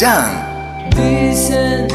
Jan. 0.00 0.32
Dicen 0.96 1.89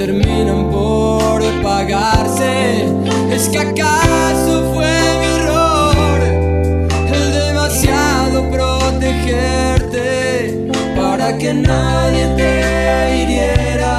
terminan 0.00 0.70
por 0.70 1.42
pagarse. 1.62 2.86
Es 3.30 3.50
que 3.50 3.58
acaso 3.58 4.72
fue 4.72 4.94
mi 5.20 5.26
error 5.38 6.20
el 7.12 7.26
demasiado 7.32 8.50
protegerte 8.50 10.02
para 10.96 11.36
que 11.36 11.52
nadie 11.52 12.24
te 12.38 12.52
hiriera, 13.18 13.94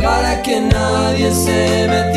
para 0.00 0.40
que 0.42 0.60
nadie 0.60 1.32
se 1.32 1.88
metiera 1.88 2.15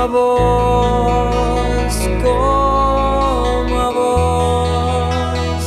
a 0.00 0.06
vos, 0.06 1.94
como 2.22 3.74
a 3.78 3.90
vos. 3.98 5.62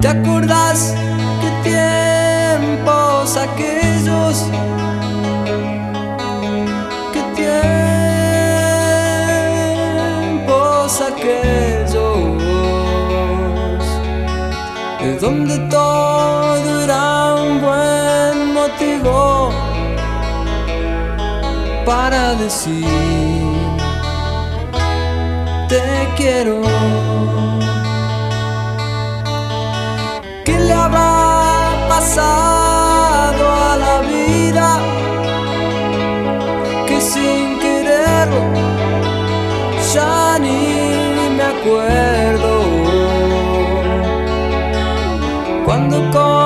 ¿Te 0.00 0.08
acordás 0.08 0.94
qué 1.40 1.50
tiempos 1.70 3.38
aquellos? 3.38 4.36
¿Qué 7.14 7.22
tiempos 10.26 11.00
aquellos? 11.00 12.34
Es 15.00 15.20
donde 15.22 15.63
para 21.84 22.34
decir 22.34 22.84
te 25.68 26.08
quiero. 26.16 26.62
¿Qué 30.44 30.58
le 30.58 30.72
habrá 30.72 31.86
pasado 31.88 33.44
a 33.70 33.76
la 33.76 33.96
vida? 34.00 34.68
Que 36.86 37.00
sin 37.00 37.58
quererlo 37.58 38.42
ya 39.94 40.38
ni 40.38 41.30
me 41.36 41.44
acuerdo. 41.54 42.52
Cuando 45.64 46.10
con 46.10 46.43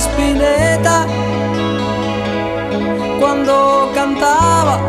Espineta 0.00 1.06
cuando 3.20 3.90
cantaba? 3.94 4.80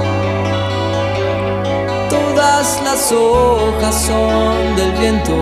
Todas 2.10 2.82
las 2.86 3.12
hojas 3.12 3.96
son 4.08 4.76
del 4.78 4.94
viento. 4.94 5.36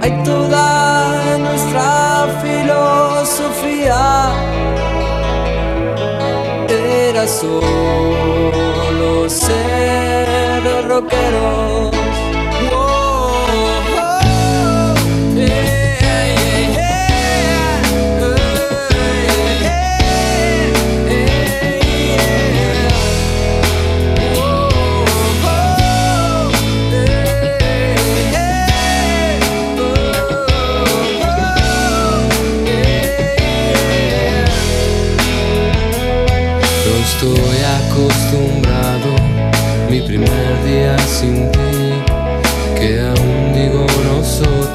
Hay 0.00 0.12
toda 0.24 1.38
nuestra 1.38 2.26
filosofía 2.42 4.00
era 7.10 7.28
solo 7.28 9.28
ser 9.28 10.88
rockeros. 10.88 11.89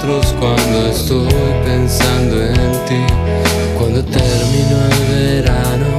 Nosotros 0.05 0.35
cuando 0.39 0.87
estoy 0.87 1.27
pensando 1.65 2.41
en 2.41 2.85
ti. 2.85 3.13
Cuando 3.77 4.03
terminó 4.03 4.77
el 4.91 5.41
verano, 5.41 5.97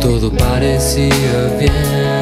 todo 0.00 0.30
parecía 0.32 1.56
bien. 1.58 2.20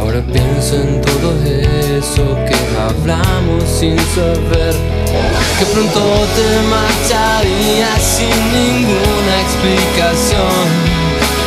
Ahora 0.00 0.22
pienso 0.32 0.76
en 0.76 1.00
todo 1.02 1.32
eso 1.44 2.24
que 2.46 2.56
hablamos 2.78 3.64
sin 3.64 3.98
saber 4.14 4.74
que 5.58 5.66
pronto 5.72 6.00
te 6.36 6.48
marcharías 6.70 8.02
sin 8.02 8.36
ninguna 8.52 9.40
explicación. 9.42 10.96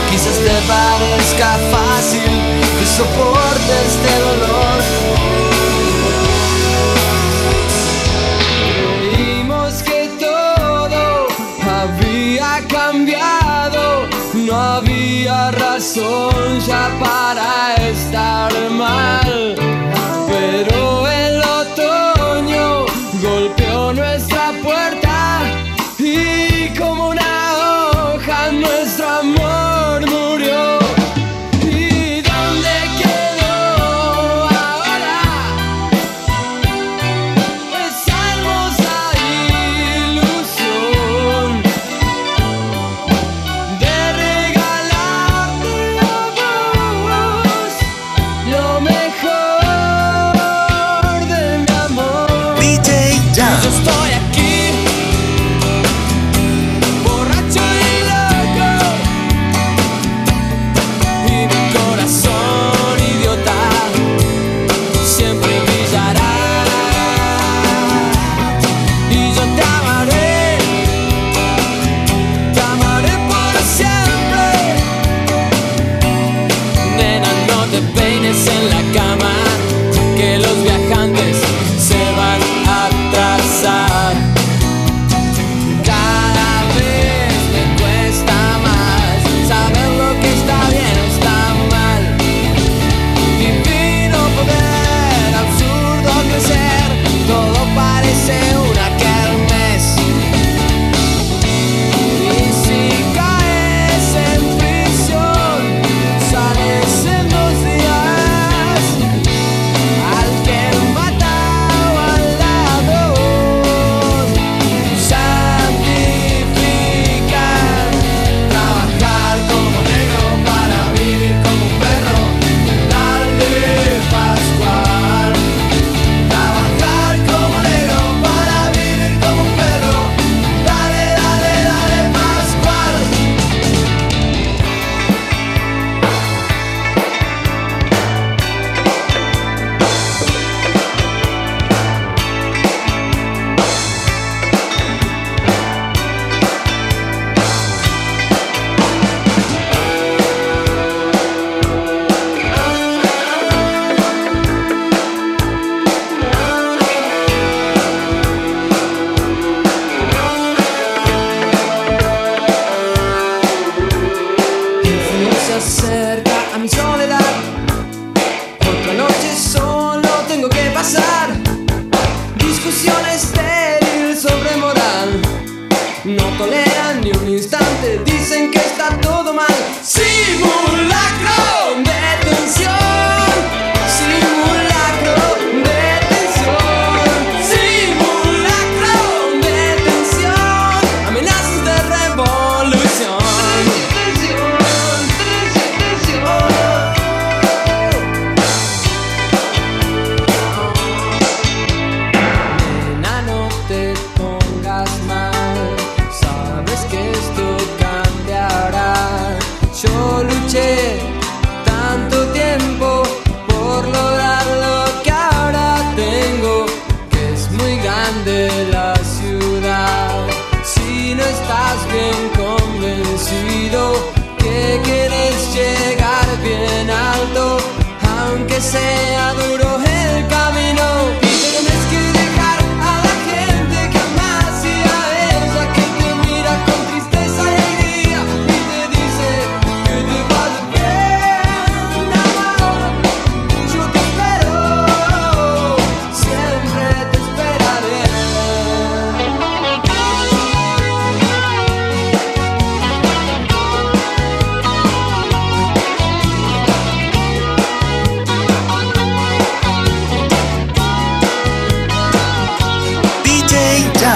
Quizás 0.09 0.37
te 0.39 0.55
parezca 0.67 1.57
fácil 1.71 2.31
que 2.79 2.85
soportes 2.85 3.85
este 3.87 4.19
dolor. 4.19 4.48
goodbye. 16.99 17.28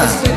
Yeah. 0.04 0.33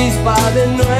by 0.00 0.50
the 0.54 0.66
night 0.66 0.99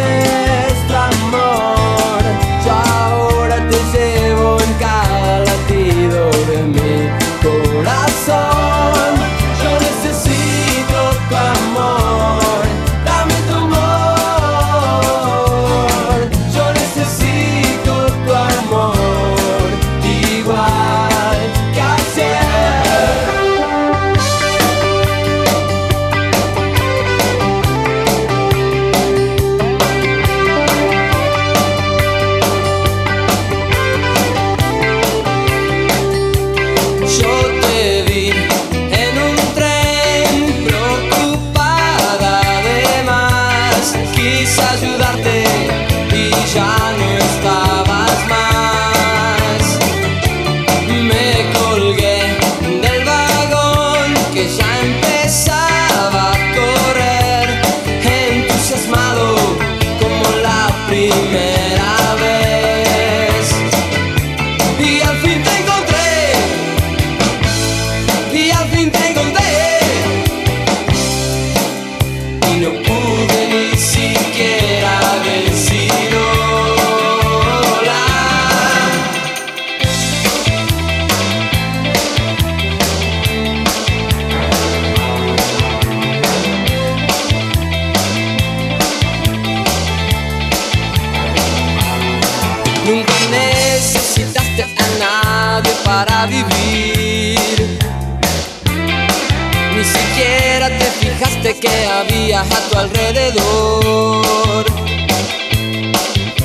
que 101.61 101.87
había 101.87 102.41
a 102.41 102.69
tu 102.71 102.79
alrededor. 102.79 104.65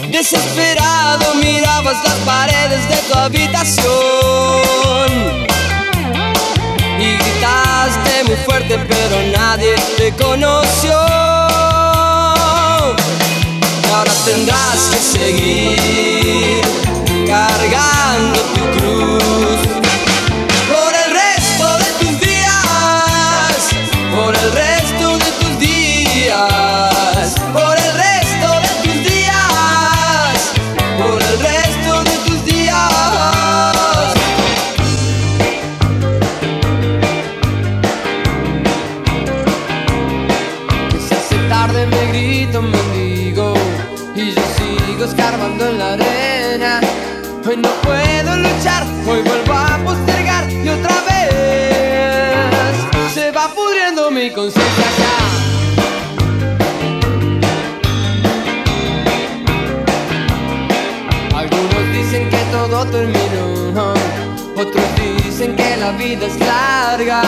Desesperado 0.09 1.35
mirabas 1.35 2.03
las 2.03 2.15
paredes 2.25 2.87
de 2.89 2.95
tu 3.07 3.13
habitación 3.17 3.85
y 6.99 7.17
gritaste 7.17 8.23
muy 8.25 8.35
fuerte 8.45 8.77
pero 8.87 9.15
nadie 9.37 9.75
te 9.97 10.11
conoció. 10.13 10.97
ahora 13.93 14.11
tendrás 14.25 14.79
que 14.91 14.97
seguir 15.17 15.94
Hoy 47.47 47.57
no 47.57 47.69
puedo 47.83 48.37
luchar, 48.37 48.83
hoy 49.07 49.21
vuelvo 49.21 49.53
a 49.53 49.77
postergar 49.85 50.51
y 50.51 50.67
otra 50.67 50.95
vez 51.07 52.75
se 53.13 53.29
va 53.29 53.47
pudriendo 53.49 54.09
mi 54.09 54.31
conciencia. 54.31 54.65
Algunos 61.35 61.93
dicen 61.93 62.27
que 62.31 62.39
todo 62.51 62.85
terminó, 62.87 63.93
otros 64.57 64.85
dicen 65.23 65.55
que 65.55 65.77
la 65.77 65.91
vida 65.91 66.25
es 66.25 66.39
larga. 66.39 67.21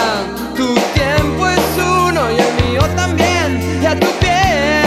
Tu 0.55 0.73
tiempo 0.95 1.47
es 1.47 1.59
uno 1.77 2.31
y 2.31 2.39
el 2.39 2.53
mío 2.65 2.81
también, 2.95 3.79
y 3.83 3.85
a 3.85 3.99
tu 3.99 4.07
piel 4.19 4.86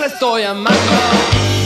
le 0.00 0.06
estoy 0.06 0.44
amando. 0.44 1.59